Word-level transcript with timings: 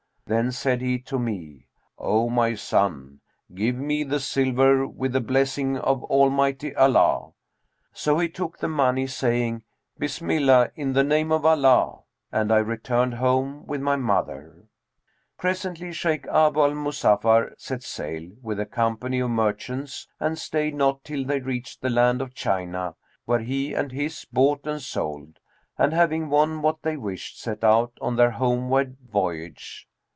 Then 0.27 0.53
said 0.53 0.79
he 0.79 0.97
to 0.99 1.19
me, 1.19 1.65
'O 1.97 2.29
my 2.29 2.55
son, 2.55 3.19
give 3.53 3.75
me 3.75 4.05
the 4.05 4.21
silver 4.21 4.87
with 4.87 5.11
the 5.11 5.19
blessing 5.19 5.77
of 5.77 6.05
Almighty 6.05 6.73
Allah!' 6.73 7.33
So 7.91 8.17
he 8.17 8.29
took 8.29 8.57
the 8.57 8.69
money, 8.69 9.07
saying, 9.07 9.63
'Bismillah 9.99 10.71
in 10.73 10.93
the 10.93 11.03
name 11.03 11.33
of 11.33 11.45
Allah!' 11.45 12.03
and 12.31 12.49
I 12.49 12.59
returned 12.59 13.15
home 13.15 13.65
with 13.67 13.81
my 13.81 13.97
mother. 13.97 14.69
Presently 15.37 15.91
Shaykh 15.91 16.25
Abu 16.27 16.61
al 16.61 16.75
Muzaffar 16.75 17.53
set 17.57 17.83
sail, 17.83 18.31
with 18.41 18.57
a 18.57 18.65
company 18.65 19.19
of 19.19 19.31
merchants, 19.31 20.07
and 20.17 20.39
stayed 20.39 20.75
not 20.75 21.03
till 21.03 21.25
they 21.25 21.41
reached 21.41 21.81
the 21.81 21.89
land 21.89 22.21
of 22.21 22.33
China, 22.33 22.95
where 23.25 23.39
he 23.41 23.73
and 23.73 23.91
his 23.91 24.25
bought 24.31 24.65
and 24.65 24.81
sold; 24.81 25.39
and, 25.77 25.91
having 25.91 26.29
won 26.29 26.61
what 26.61 26.83
they 26.83 26.95
wished, 26.95 27.37
set 27.37 27.65
out 27.65 27.91
on 27.99 28.15
their 28.15 28.31
homeward 28.31 28.95
voyage. 29.05 29.89